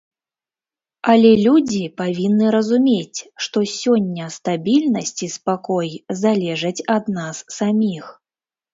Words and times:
Але 1.11 1.31
людзі 1.47 1.81
павінны 2.01 2.47
разумець, 2.57 3.19
што 3.47 3.57
сёння 3.75 4.33
стабільнасць 4.39 5.17
і 5.31 5.33
спакой 5.37 5.89
залежаць 6.27 6.77
ад 6.99 7.17
нас 7.23 7.35
саміх. 7.63 8.05